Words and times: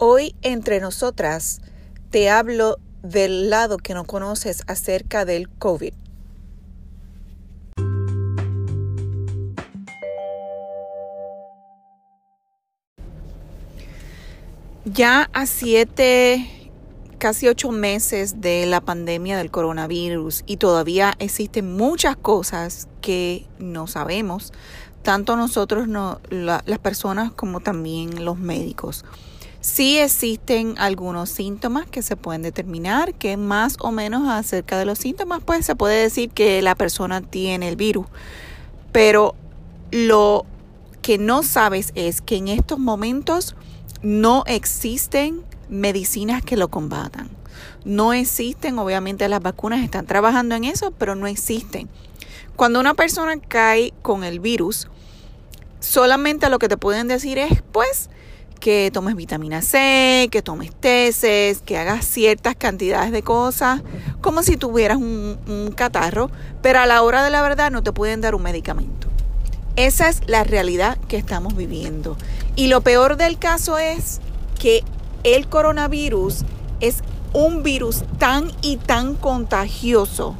Hoy 0.00 0.36
entre 0.42 0.78
nosotras 0.78 1.60
te 2.10 2.30
hablo 2.30 2.78
del 3.02 3.50
lado 3.50 3.78
que 3.78 3.94
no 3.94 4.04
conoces 4.04 4.62
acerca 4.68 5.24
del 5.24 5.48
COVID. 5.48 5.92
Ya 14.84 15.28
a 15.32 15.46
siete, 15.46 16.70
casi 17.18 17.48
ocho 17.48 17.72
meses 17.72 18.40
de 18.40 18.66
la 18.66 18.80
pandemia 18.80 19.36
del 19.36 19.50
coronavirus 19.50 20.44
y 20.46 20.58
todavía 20.58 21.16
existen 21.18 21.76
muchas 21.76 22.16
cosas 22.16 22.86
que 23.00 23.48
no 23.58 23.88
sabemos, 23.88 24.52
tanto 25.02 25.36
nosotros, 25.36 25.88
no, 25.88 26.20
las 26.30 26.78
personas 26.78 27.32
como 27.32 27.58
también 27.58 28.24
los 28.24 28.38
médicos. 28.38 29.04
Sí 29.60 29.98
existen 29.98 30.76
algunos 30.78 31.30
síntomas 31.30 31.86
que 31.86 32.02
se 32.02 32.16
pueden 32.16 32.42
determinar, 32.42 33.14
que 33.14 33.36
más 33.36 33.76
o 33.80 33.90
menos 33.90 34.28
acerca 34.28 34.78
de 34.78 34.84
los 34.84 34.98
síntomas, 34.98 35.42
pues 35.44 35.66
se 35.66 35.74
puede 35.74 36.00
decir 36.00 36.30
que 36.30 36.62
la 36.62 36.76
persona 36.76 37.22
tiene 37.22 37.68
el 37.68 37.76
virus. 37.76 38.06
Pero 38.92 39.34
lo 39.90 40.46
que 41.02 41.18
no 41.18 41.42
sabes 41.42 41.92
es 41.96 42.20
que 42.20 42.36
en 42.36 42.48
estos 42.48 42.78
momentos 42.78 43.56
no 44.02 44.44
existen 44.46 45.42
medicinas 45.68 46.42
que 46.42 46.56
lo 46.56 46.68
combatan. 46.68 47.28
No 47.84 48.12
existen, 48.12 48.78
obviamente 48.78 49.28
las 49.28 49.40
vacunas 49.40 49.82
están 49.82 50.06
trabajando 50.06 50.54
en 50.54 50.64
eso, 50.64 50.92
pero 50.92 51.16
no 51.16 51.26
existen. 51.26 51.88
Cuando 52.54 52.78
una 52.78 52.94
persona 52.94 53.40
cae 53.40 53.92
con 54.02 54.22
el 54.22 54.40
virus, 54.40 54.88
solamente 55.80 56.48
lo 56.48 56.58
que 56.58 56.68
te 56.68 56.76
pueden 56.76 57.08
decir 57.08 57.38
es, 57.38 57.62
pues, 57.72 58.10
que 58.58 58.90
tomes 58.92 59.16
vitamina 59.16 59.62
C, 59.62 60.28
que 60.30 60.42
tomes 60.42 60.72
tesis, 60.74 61.60
que 61.64 61.78
hagas 61.78 62.04
ciertas 62.04 62.56
cantidades 62.56 63.12
de 63.12 63.22
cosas, 63.22 63.82
como 64.20 64.42
si 64.42 64.56
tuvieras 64.56 64.98
un, 64.98 65.38
un, 65.46 65.72
catarro, 65.72 66.30
pero 66.62 66.80
a 66.80 66.86
la 66.86 67.02
hora 67.02 67.24
de 67.24 67.30
la 67.30 67.42
verdad 67.42 67.70
no 67.70 67.82
te 67.82 67.92
pueden 67.92 68.20
dar 68.20 68.34
un 68.34 68.42
medicamento. 68.42 69.08
Esa 69.76 70.08
es 70.08 70.22
la 70.26 70.44
realidad 70.44 70.98
que 71.08 71.16
estamos 71.16 71.56
viviendo. 71.56 72.16
Y 72.56 72.66
lo 72.66 72.80
peor 72.80 73.16
del 73.16 73.38
caso 73.38 73.78
es 73.78 74.20
que 74.58 74.82
el 75.22 75.48
coronavirus 75.48 76.44
es 76.80 77.02
un 77.32 77.62
virus 77.62 78.04
tan 78.18 78.50
y 78.62 78.76
tan 78.76 79.14
contagioso 79.14 80.34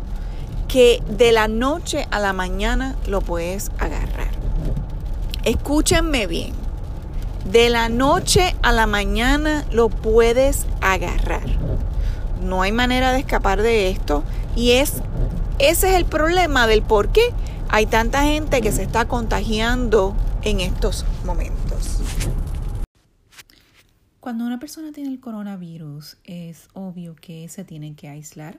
que 0.66 1.03
de 1.08 1.32
la 1.32 1.48
noche 1.48 2.06
a 2.10 2.19
la 2.19 2.32
mañana 2.32 2.97
lo 3.06 3.20
puedes 3.20 3.70
agarrar. 3.78 4.30
Escúchenme 5.44 6.27
bien 6.27 6.67
de 7.50 7.70
la 7.70 7.88
noche 7.88 8.54
a 8.62 8.72
la 8.72 8.86
mañana 8.86 9.64
lo 9.72 9.88
puedes 9.88 10.66
agarrar. 10.80 11.46
No 12.42 12.62
hay 12.62 12.72
manera 12.72 13.12
de 13.12 13.20
escapar 13.20 13.62
de 13.62 13.91
esto 13.91 14.22
y 14.54 14.72
es 14.72 15.02
ese 15.58 15.91
es 15.91 15.96
el 15.96 16.04
problema 16.04 16.66
del 16.66 16.82
por 16.82 17.10
qué 17.10 17.32
hay 17.69 17.86
tanta 17.86 18.22
gente 18.22 18.60
que 18.60 18.70
se 18.70 18.82
está 18.82 19.08
contagiando 19.08 20.14
en 20.42 20.60
estos 20.60 21.04
momentos. 21.24 22.00
Cuando 24.20 24.44
una 24.44 24.60
persona 24.60 24.92
tiene 24.92 25.10
el 25.10 25.20
coronavirus 25.20 26.19
es 26.24 26.69
obvio 26.74 27.16
que 27.16 27.48
se 27.48 27.64
tiene 27.64 27.94
que 27.94 28.08
aislar 28.08 28.58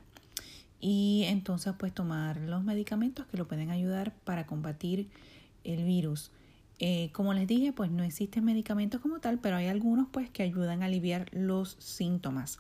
y 0.80 1.26
entonces 1.28 1.74
pues 1.78 1.94
tomar 1.94 2.38
los 2.38 2.64
medicamentos 2.64 3.28
que 3.28 3.38
lo 3.38 3.48
pueden 3.48 3.70
ayudar 3.70 4.14
para 4.24 4.46
combatir 4.46 5.10
el 5.64 5.84
virus. 5.84 6.32
Eh, 6.80 7.10
como 7.12 7.34
les 7.34 7.46
dije, 7.46 7.74
pues 7.74 7.92
no 7.92 8.04
existen 8.04 8.46
medicamentos 8.46 9.02
como 9.02 9.20
tal, 9.20 9.38
pero 9.40 9.58
hay 9.58 9.68
algunos 9.68 10.08
pues 10.10 10.30
que 10.30 10.44
ayudan 10.44 10.82
a 10.82 10.86
aliviar 10.86 11.28
los 11.32 11.76
síntomas. 11.80 12.60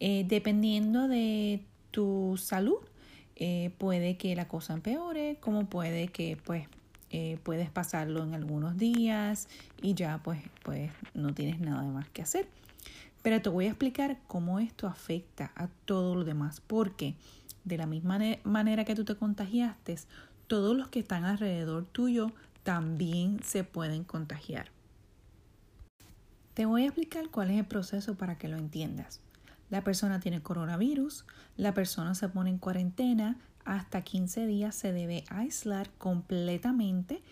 Eh, 0.00 0.24
dependiendo 0.26 1.06
de 1.06 1.62
tu 1.90 2.36
salud, 2.38 2.78
eh, 3.36 3.70
puede 3.76 4.16
que 4.16 4.34
la 4.34 4.48
cosa 4.48 4.72
empeore, 4.72 5.36
como 5.40 5.66
puede 5.66 6.08
que 6.08 6.38
pues 6.44 6.66
puedes 7.44 7.70
pasarlo 7.70 8.22
en 8.22 8.34
algunos 8.34 8.76
días 8.76 9.48
y 9.80 9.94
ya 9.94 10.20
pues, 10.22 10.38
pues 10.62 10.90
no 11.14 11.32
tienes 11.32 11.60
nada 11.60 11.82
más 11.84 12.10
que 12.10 12.20
hacer. 12.20 12.46
Pero 13.22 13.40
te 13.40 13.48
voy 13.48 13.64
a 13.64 13.68
explicar 13.68 14.18
cómo 14.26 14.60
esto 14.60 14.86
afecta 14.86 15.50
a 15.54 15.68
todo 15.86 16.14
lo 16.14 16.24
demás, 16.24 16.60
porque 16.60 17.14
de 17.64 17.78
la 17.78 17.86
misma 17.86 18.18
manera 18.44 18.84
que 18.84 18.94
tú 18.94 19.06
te 19.06 19.14
contagiaste, 19.14 19.96
todos 20.46 20.76
los 20.76 20.88
que 20.88 20.98
están 20.98 21.24
alrededor 21.24 21.86
tuyo 21.86 22.32
también 22.66 23.40
se 23.44 23.62
pueden 23.62 24.02
contagiar. 24.02 24.72
Te 26.52 26.66
voy 26.66 26.82
a 26.82 26.86
explicar 26.86 27.28
cuál 27.28 27.52
es 27.52 27.58
el 27.58 27.64
proceso 27.64 28.16
para 28.16 28.38
que 28.38 28.48
lo 28.48 28.56
entiendas. 28.56 29.20
La 29.70 29.84
persona 29.84 30.18
tiene 30.18 30.42
coronavirus, 30.42 31.26
la 31.56 31.74
persona 31.74 32.16
se 32.16 32.28
pone 32.28 32.50
en 32.50 32.58
cuarentena, 32.58 33.36
hasta 33.64 34.02
15 34.02 34.48
días 34.48 34.74
se 34.74 34.92
debe 34.92 35.22
aislar 35.28 35.90
completamente 35.90 37.22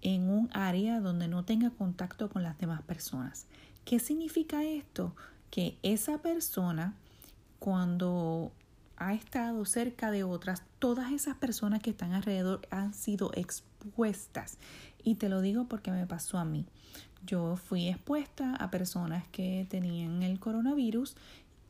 en 0.00 0.30
un 0.30 0.48
área 0.52 1.00
donde 1.00 1.26
no 1.26 1.44
tenga 1.44 1.70
contacto 1.70 2.28
con 2.28 2.44
las 2.44 2.56
demás 2.58 2.82
personas. 2.82 3.46
¿Qué 3.84 3.98
significa 3.98 4.62
esto? 4.62 5.16
Que 5.50 5.76
esa 5.82 6.18
persona 6.18 6.94
cuando 7.58 8.52
ha 8.96 9.12
estado 9.12 9.64
cerca 9.64 10.12
de 10.12 10.22
otras, 10.22 10.62
todas 10.78 11.10
esas 11.10 11.34
personas 11.34 11.82
que 11.82 11.90
están 11.90 12.12
alrededor 12.12 12.60
han 12.70 12.94
sido 12.94 13.32
expuestas. 13.34 13.73
Y 15.02 15.16
te 15.16 15.28
lo 15.28 15.40
digo 15.40 15.66
porque 15.68 15.90
me 15.90 16.06
pasó 16.06 16.38
a 16.38 16.44
mí. 16.44 16.64
Yo 17.26 17.56
fui 17.56 17.88
expuesta 17.88 18.54
a 18.56 18.70
personas 18.70 19.26
que 19.28 19.66
tenían 19.68 20.22
el 20.22 20.38
coronavirus 20.38 21.16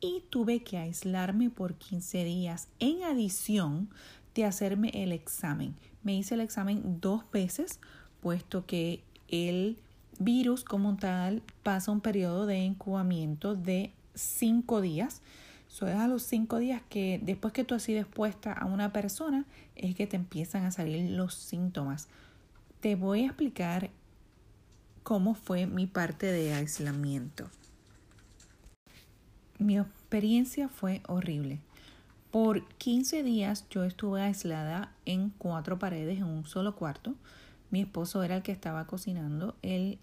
y 0.01 0.23
tuve 0.29 0.63
que 0.63 0.77
aislarme 0.77 1.49
por 1.49 1.75
15 1.75 2.23
días 2.25 2.67
en 2.79 3.03
adición 3.03 3.89
de 4.33 4.45
hacerme 4.45 4.91
el 4.93 5.11
examen. 5.11 5.75
Me 6.03 6.15
hice 6.15 6.35
el 6.35 6.41
examen 6.41 6.99
dos 6.99 7.23
veces, 7.31 7.79
puesto 8.21 8.65
que 8.65 9.03
el 9.29 9.77
virus 10.19 10.63
como 10.63 10.95
tal 10.97 11.41
pasa 11.63 11.91
un 11.91 12.01
periodo 12.01 12.45
de 12.45 12.59
incubamiento 12.59 13.55
de 13.55 13.93
5 14.13 14.81
días. 14.81 15.21
Es 15.81 15.95
a 15.95 16.07
los 16.07 16.23
cinco 16.23 16.57
días 16.57 16.81
que 16.87 17.19
después 17.21 17.53
que 17.53 17.65
tú 17.65 17.75
has 17.75 17.83
sido 17.83 17.99
expuesta 17.99 18.53
a 18.53 18.65
una 18.65 18.93
persona 18.93 19.45
es 19.75 19.93
que 19.93 20.07
te 20.07 20.15
empiezan 20.15 20.63
a 20.63 20.71
salir 20.71 21.11
los 21.11 21.33
síntomas. 21.33 22.07
Te 22.79 22.95
voy 22.95 23.23
a 23.23 23.25
explicar 23.25 23.89
cómo 25.03 25.35
fue 25.35 25.65
mi 25.65 25.85
parte 25.85 26.31
de 26.31 26.53
aislamiento. 26.53 27.49
Mi 29.59 29.77
experiencia 29.77 30.69
fue 30.69 31.01
horrible. 31.07 31.59
Por 32.31 32.65
15 32.77 33.23
días 33.23 33.65
yo 33.69 33.83
estuve 33.83 34.21
aislada 34.21 34.93
en 35.05 35.29
cuatro 35.29 35.77
paredes 35.77 36.19
en 36.19 36.25
un 36.25 36.45
solo 36.45 36.77
cuarto. 36.77 37.15
Mi 37.69 37.81
esposo 37.81 38.23
era 38.23 38.37
el 38.37 38.43
que 38.43 38.53
estaba 38.53 38.87
cocinando. 38.87 39.55
Él 39.61 39.99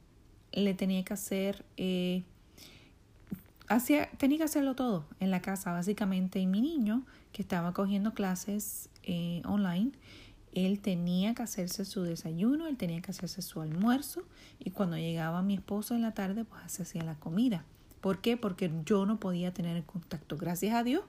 le 0.53 0.75
tenía 0.75 1.03
que 1.03 1.15
hacer 1.15 1.65
eh, 1.79 2.25
tenía 4.19 4.39
que 4.39 4.45
hacerlo 4.45 4.75
todo 4.75 5.05
en 5.21 5.31
la 5.31 5.41
casa, 5.41 5.73
básicamente. 5.73 6.39
Y 6.39 6.47
mi 6.47 6.61
niño, 6.61 7.05
que 7.33 7.43
estaba 7.43 7.73
cogiendo 7.73 8.15
clases 8.15 8.89
eh, 9.03 9.43
online, 9.45 9.93
él 10.55 10.81
tenía 10.81 11.35
que 11.35 11.43
hacerse 11.43 11.85
su 11.85 12.03
desayuno, 12.03 12.67
él 12.67 12.77
tenía 12.77 13.01
que 13.01 13.11
hacerse 13.11 13.43
su 13.43 13.61
almuerzo. 13.61 14.23
Y 14.59 14.71
cuando 14.71 14.97
llegaba 14.97 15.43
mi 15.43 15.55
esposo 15.55 15.95
en 15.95 16.03
la 16.03 16.13
tarde, 16.13 16.45
pues 16.45 16.61
se 16.67 16.83
hacía 16.83 17.03
la 17.03 17.15
comida. 17.15 17.65
¿Por 18.01 18.21
qué? 18.21 18.37
Porque 18.37 18.71
yo 18.85 19.07
no 19.07 19.19
podía 19.19 19.55
tener 19.55 19.83
contacto. 19.85 20.37
Gracias 20.37 20.75
a 20.75 20.83
Dios 20.83 21.03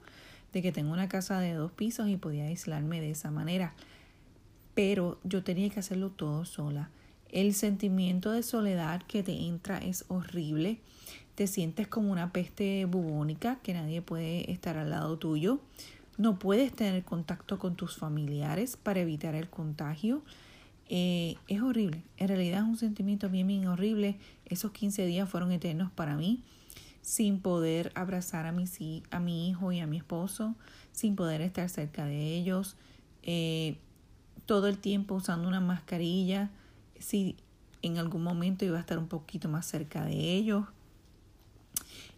de 0.52 0.62
que 0.62 0.72
tengo 0.72 0.92
una 0.92 1.08
casa 1.08 1.40
de 1.40 1.52
dos 1.52 1.72
pisos 1.72 2.08
y 2.08 2.16
podía 2.16 2.44
aislarme 2.44 3.00
de 3.00 3.10
esa 3.10 3.30
manera. 3.30 3.74
Pero 4.74 5.18
yo 5.24 5.42
tenía 5.42 5.68
que 5.70 5.80
hacerlo 5.80 6.10
todo 6.10 6.44
sola. 6.44 6.90
El 7.30 7.52
sentimiento 7.54 8.30
de 8.30 8.44
soledad 8.44 9.02
que 9.02 9.24
te 9.24 9.32
entra 9.32 9.78
es 9.78 10.04
horrible 10.06 10.78
te 11.34 11.46
sientes 11.46 11.88
como 11.88 12.12
una 12.12 12.32
peste 12.32 12.84
bubónica 12.84 13.58
que 13.62 13.74
nadie 13.74 14.02
puede 14.02 14.50
estar 14.52 14.76
al 14.76 14.90
lado 14.90 15.18
tuyo, 15.18 15.60
no 16.16 16.38
puedes 16.38 16.72
tener 16.72 17.02
contacto 17.04 17.58
con 17.58 17.74
tus 17.74 17.96
familiares 17.96 18.76
para 18.76 19.00
evitar 19.00 19.34
el 19.34 19.48
contagio. 19.48 20.22
Eh, 20.88 21.36
es 21.48 21.60
horrible, 21.60 22.02
en 22.18 22.28
realidad 22.28 22.60
es 22.60 22.68
un 22.68 22.76
sentimiento 22.76 23.28
bien, 23.28 23.46
bien 23.46 23.66
horrible. 23.66 24.16
Esos 24.46 24.70
15 24.72 25.06
días 25.06 25.28
fueron 25.28 25.50
eternos 25.50 25.90
para 25.90 26.16
mí, 26.16 26.42
sin 27.02 27.40
poder 27.40 27.90
abrazar 27.94 28.46
a 28.46 28.52
mi, 28.52 28.64
a 29.10 29.18
mi 29.18 29.48
hijo 29.48 29.72
y 29.72 29.80
a 29.80 29.86
mi 29.86 29.96
esposo, 29.96 30.54
sin 30.92 31.16
poder 31.16 31.40
estar 31.40 31.68
cerca 31.68 32.04
de 32.04 32.36
ellos, 32.36 32.76
eh, 33.22 33.76
todo 34.46 34.68
el 34.68 34.78
tiempo 34.78 35.14
usando 35.14 35.48
una 35.48 35.60
mascarilla, 35.60 36.50
si 36.98 37.36
en 37.82 37.98
algún 37.98 38.22
momento 38.22 38.64
iba 38.64 38.76
a 38.76 38.80
estar 38.80 38.98
un 38.98 39.08
poquito 39.08 39.48
más 39.48 39.66
cerca 39.66 40.04
de 40.04 40.14
ellos, 40.14 40.66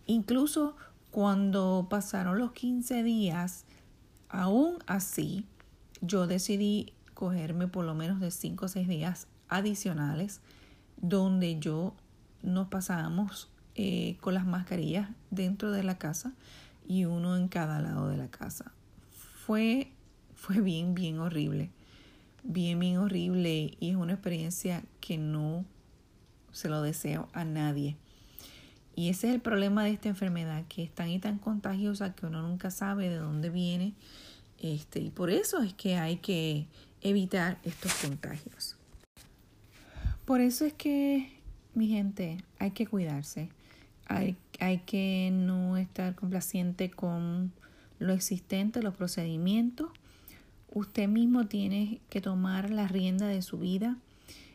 Incluso 0.07 0.77
cuando 1.11 1.87
pasaron 1.91 2.39
los 2.39 2.53
15 2.53 3.03
días, 3.03 3.65
aún 4.29 4.79
así, 4.87 5.47
yo 6.01 6.27
decidí 6.27 6.93
cogerme 7.15 7.69
por 7.69 7.85
lo 7.85 7.95
menos 7.95 8.21
de 8.21 8.31
5 8.31 8.67
o 8.67 8.69
6 8.69 8.89
días 8.89 9.27
adicionales 9.49 10.41
donde 10.97 11.59
yo 11.59 11.95
nos 12.43 12.69
pasábamos 12.69 13.51
eh, 13.75 14.17
con 14.21 14.35
las 14.35 14.47
mascarillas 14.47 15.11
dentro 15.31 15.71
de 15.71 15.83
la 15.83 15.99
casa 15.99 16.33
y 16.87 17.05
uno 17.05 17.37
en 17.37 17.49
cada 17.49 17.81
lado 17.81 18.09
de 18.09 18.17
la 18.17 18.29
casa. 18.29 18.73
Fue, 19.45 19.93
fue 20.35 20.61
bien, 20.61 20.95
bien 20.95 21.19
horrible. 21.19 21.71
Bien, 22.43 22.79
bien 22.79 22.99
horrible 22.99 23.77
y 23.81 23.91
es 23.91 23.97
una 23.97 24.13
experiencia 24.13 24.85
que 25.01 25.19
no 25.19 25.65
se 26.53 26.69
lo 26.69 26.81
deseo 26.83 27.29
a 27.33 27.45
nadie. 27.45 27.97
Y 28.97 29.11
ese 29.11 29.29
es 29.29 29.35
el 29.35 29.41
problema 29.41 29.85
de 29.85 29.91
esta 29.91 30.09
enfermedad, 30.09 30.65
que 30.69 30.83
es 30.83 30.91
tan 30.91 31.11
y 31.11 31.19
tan 31.19 31.39
contagiosa 31.39 32.15
que 32.15 32.25
uno 32.25 32.41
nunca 32.41 32.71
sabe 32.71 33.11
de 33.11 33.17
dónde 33.17 33.51
viene. 33.51 33.93
Este, 34.59 35.01
y 35.01 35.11
por 35.11 35.29
eso 35.29 35.63
es 35.63 35.75
que 35.75 35.97
hay 35.97 36.17
que 36.17 36.67
evitar 37.03 37.59
estos 37.63 37.93
contagios. 37.95 38.75
Por 40.25 40.41
eso 40.41 40.65
es 40.65 40.73
que, 40.73 41.31
mi 41.75 41.89
gente, 41.89 42.39
hay 42.59 42.71
que 42.71 42.87
cuidarse. 42.87 43.51
Hay, 44.07 44.35
hay 44.61 44.79
que 44.79 45.31
no 45.31 45.77
estar 45.77 46.15
complaciente 46.15 46.91
con 46.91 47.53
lo 47.99 48.15
existente, 48.15 48.83
los 48.83 48.95
procedimientos. 48.95 49.91
Usted 50.73 51.07
mismo 51.07 51.47
tiene 51.47 52.01
que 52.09 52.23
tomar 52.23 52.71
la 52.71 52.89
rienda 52.89 53.27
de 53.27 53.43
su 53.43 53.59
vida, 53.59 53.99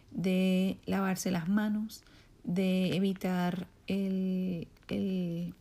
de 0.10 0.78
lavarse 0.88 1.30
las 1.30 1.48
manos, 1.48 2.02
de 2.44 2.96
evitar 2.96 3.68
el, 3.92 5.54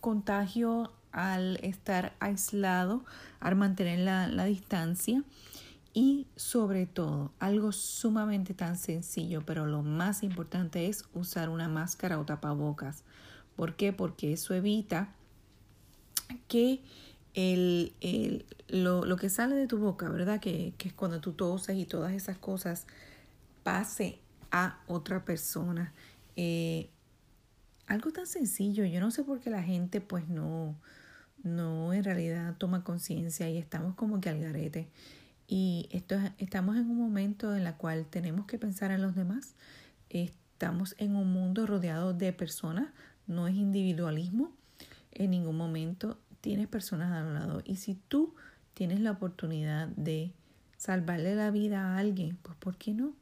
contagio 0.00 0.92
al 1.12 1.56
estar 1.62 2.14
aislado, 2.20 3.04
al 3.40 3.56
mantener 3.56 4.00
la, 4.00 4.44
distancia 4.44 5.22
y 5.94 6.26
sobre 6.36 6.86
todo 6.86 7.32
algo 7.38 7.72
sumamente 7.72 8.54
tan 8.54 8.76
sencillo, 8.76 9.42
pero 9.44 9.66
lo 9.66 9.82
más 9.82 10.22
importante 10.22 10.88
es 10.88 11.04
usar 11.14 11.48
una 11.48 11.68
máscara 11.68 12.18
o 12.18 12.24
tapabocas. 12.24 13.04
¿Por 13.56 13.74
qué? 13.74 13.92
Porque 13.92 14.32
eso 14.32 14.54
evita 14.54 15.14
que 16.46 16.80
el, 17.34 18.44
lo, 18.68 19.16
que 19.16 19.30
sale 19.30 19.56
de 19.56 19.66
tu 19.66 19.78
boca, 19.78 20.08
¿verdad? 20.08 20.40
Que, 20.40 20.74
que 20.78 20.88
es 20.88 20.94
cuando 20.94 21.20
tú 21.20 21.32
toses 21.32 21.76
y 21.76 21.84
todas 21.84 22.12
esas 22.12 22.38
cosas 22.38 22.86
pase 23.62 24.20
a 24.50 24.80
otra 24.86 25.24
persona. 25.24 25.92
Eh, 26.36 26.90
algo 27.88 28.12
tan 28.12 28.26
sencillo, 28.26 28.84
yo 28.84 29.00
no 29.00 29.10
sé 29.10 29.24
por 29.24 29.40
qué 29.40 29.50
la 29.50 29.62
gente 29.62 30.00
pues 30.00 30.28
no, 30.28 30.76
no 31.42 31.92
en 31.94 32.04
realidad 32.04 32.54
toma 32.58 32.84
conciencia 32.84 33.48
y 33.48 33.56
estamos 33.56 33.94
como 33.94 34.20
que 34.20 34.28
al 34.28 34.40
garete. 34.40 34.88
Y 35.46 35.88
esto, 35.90 36.16
estamos 36.36 36.76
en 36.76 36.90
un 36.90 36.98
momento 36.98 37.56
en 37.56 37.66
el 37.66 37.74
cual 37.74 38.04
tenemos 38.06 38.46
que 38.46 38.58
pensar 38.58 38.90
en 38.90 39.00
los 39.00 39.14
demás. 39.14 39.54
Estamos 40.10 40.94
en 40.98 41.16
un 41.16 41.32
mundo 41.32 41.66
rodeado 41.66 42.12
de 42.12 42.34
personas, 42.34 42.88
no 43.26 43.48
es 43.48 43.54
individualismo. 43.54 44.52
En 45.12 45.30
ningún 45.30 45.56
momento 45.56 46.18
tienes 46.42 46.68
personas 46.68 47.10
a 47.12 47.26
un 47.26 47.32
lado. 47.32 47.62
Y 47.64 47.76
si 47.76 47.94
tú 47.94 48.34
tienes 48.74 49.00
la 49.00 49.12
oportunidad 49.12 49.88
de 49.88 50.34
salvarle 50.76 51.34
la 51.34 51.50
vida 51.50 51.94
a 51.94 51.98
alguien, 51.98 52.36
pues 52.42 52.56
¿por 52.58 52.76
qué 52.76 52.92
no? 52.92 53.14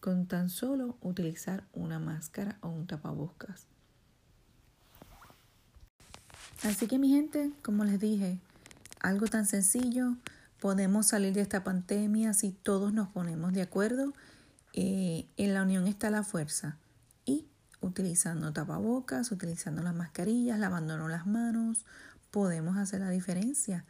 Con 0.00 0.26
tan 0.26 0.50
solo 0.50 0.98
utilizar 1.00 1.64
una 1.72 1.98
máscara 1.98 2.58
o 2.60 2.68
un 2.68 2.86
tapabocas. 2.86 3.66
Así 6.62 6.86
que 6.86 6.98
mi 6.98 7.10
gente, 7.10 7.52
como 7.62 7.84
les 7.84 8.00
dije, 8.00 8.40
algo 9.00 9.26
tan 9.26 9.46
sencillo, 9.46 10.16
podemos 10.58 11.06
salir 11.06 11.32
de 11.34 11.42
esta 11.42 11.62
pandemia 11.62 12.32
si 12.32 12.52
todos 12.52 12.92
nos 12.92 13.08
ponemos 13.08 13.52
de 13.52 13.62
acuerdo. 13.62 14.12
Eh, 14.72 15.26
en 15.36 15.54
la 15.54 15.62
unión 15.62 15.86
está 15.86 16.10
la 16.10 16.22
fuerza. 16.22 16.78
Y 17.24 17.46
utilizando 17.80 18.52
tapabocas, 18.52 19.30
utilizando 19.32 19.82
las 19.82 19.94
mascarillas, 19.94 20.58
lavándonos 20.58 21.10
las 21.10 21.26
manos, 21.26 21.84
podemos 22.30 22.76
hacer 22.76 23.00
la 23.00 23.10
diferencia 23.10 23.84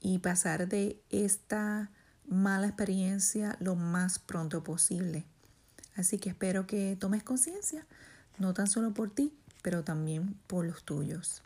y 0.00 0.18
pasar 0.18 0.68
de 0.68 1.00
esta 1.10 1.90
mala 2.28 2.66
experiencia 2.66 3.56
lo 3.60 3.76
más 3.76 4.18
pronto 4.18 4.62
posible. 4.62 5.24
Así 5.96 6.18
que 6.18 6.30
espero 6.30 6.66
que 6.66 6.96
tomes 6.98 7.22
conciencia, 7.22 7.86
no 8.38 8.54
tan 8.54 8.66
solo 8.66 8.94
por 8.94 9.10
ti, 9.10 9.34
pero 9.62 9.84
también 9.84 10.36
por 10.46 10.64
los 10.64 10.84
tuyos. 10.84 11.42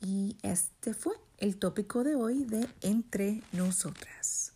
Y 0.00 0.36
este 0.42 0.94
fue 0.94 1.14
el 1.38 1.58
tópico 1.58 2.04
de 2.04 2.14
hoy 2.14 2.44
de 2.44 2.68
Entre 2.82 3.42
Nosotras. 3.52 4.54